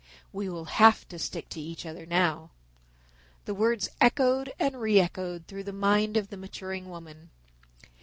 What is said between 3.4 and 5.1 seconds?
The words echoed and re